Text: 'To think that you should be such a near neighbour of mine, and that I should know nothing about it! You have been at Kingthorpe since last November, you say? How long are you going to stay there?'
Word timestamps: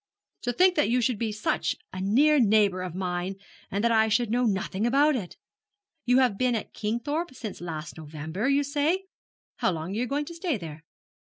'To 0.41 0.53
think 0.53 0.73
that 0.75 0.89
you 0.89 0.99
should 0.99 1.19
be 1.19 1.31
such 1.31 1.75
a 1.93 2.01
near 2.01 2.39
neighbour 2.39 2.81
of 2.81 2.95
mine, 2.95 3.35
and 3.69 3.83
that 3.83 3.91
I 3.91 4.07
should 4.07 4.31
know 4.31 4.45
nothing 4.45 4.87
about 4.87 5.15
it! 5.15 5.37
You 6.05 6.17
have 6.17 6.39
been 6.39 6.55
at 6.55 6.73
Kingthorpe 6.73 7.35
since 7.35 7.61
last 7.61 7.99
November, 7.99 8.49
you 8.49 8.63
say? 8.63 9.03
How 9.57 9.71
long 9.71 9.91
are 9.91 9.99
you 9.99 10.07
going 10.07 10.25
to 10.25 10.33
stay 10.33 10.57
there?' 10.57 10.81